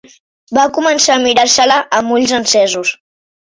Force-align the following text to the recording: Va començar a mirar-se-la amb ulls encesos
Va 0.57 0.63
començar 0.77 1.17
a 1.17 1.21
mirar-se-la 1.27 1.79
amb 2.01 2.17
ulls 2.19 2.35
encesos 2.41 2.97